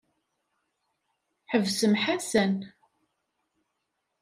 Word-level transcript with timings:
Ḥebsem 1.51 1.93
Ḥasan. 2.03 2.55